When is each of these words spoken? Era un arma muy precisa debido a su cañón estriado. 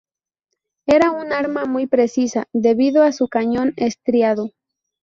Era 0.87 1.11
un 1.11 1.31
arma 1.31 1.65
muy 1.65 1.85
precisa 1.85 2.47
debido 2.53 3.03
a 3.03 3.11
su 3.11 3.27
cañón 3.27 3.73
estriado. 3.77 4.49